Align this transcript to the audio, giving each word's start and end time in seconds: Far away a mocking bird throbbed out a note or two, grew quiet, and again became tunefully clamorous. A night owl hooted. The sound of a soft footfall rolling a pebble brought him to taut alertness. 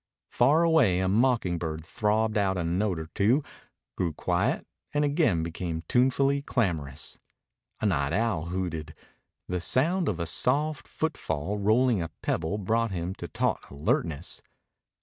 Far 0.31 0.63
away 0.63 0.97
a 0.99 1.07
mocking 1.07 1.59
bird 1.59 1.85
throbbed 1.85 2.35
out 2.35 2.57
a 2.57 2.63
note 2.63 2.97
or 2.97 3.05
two, 3.13 3.43
grew 3.95 4.13
quiet, 4.13 4.65
and 4.95 5.05
again 5.05 5.43
became 5.43 5.83
tunefully 5.87 6.41
clamorous. 6.41 7.19
A 7.81 7.85
night 7.85 8.11
owl 8.11 8.45
hooted. 8.45 8.95
The 9.47 9.61
sound 9.61 10.09
of 10.09 10.19
a 10.19 10.25
soft 10.25 10.87
footfall 10.87 11.59
rolling 11.59 12.01
a 12.01 12.09
pebble 12.23 12.57
brought 12.57 12.89
him 12.89 13.13
to 13.13 13.27
taut 13.27 13.69
alertness. 13.69 14.41